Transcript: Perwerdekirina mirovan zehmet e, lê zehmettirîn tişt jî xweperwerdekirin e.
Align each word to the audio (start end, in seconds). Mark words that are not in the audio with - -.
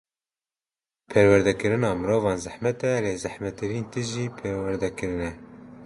Perwerdekirina 1.09 1.89
mirovan 1.99 2.41
zehmet 2.45 2.79
e, 2.91 2.91
lê 3.05 3.13
zehmettirîn 3.23 3.85
tişt 3.91 4.11
jî 4.13 4.25
xweperwerdekirin 4.35 5.21
e. 5.29 5.31